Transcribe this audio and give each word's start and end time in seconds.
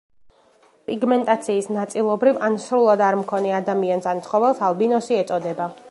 პიგმენტაციის 0.91 1.67
ნაწილობრივ 1.75 2.39
ან 2.49 2.57
სრულად 2.65 3.05
არმქონე 3.11 3.55
ადამიანს 3.61 4.09
ან 4.15 4.27
ცხოველს 4.29 4.65
ალბინოსი 4.71 5.21
ეწოდება. 5.25 5.71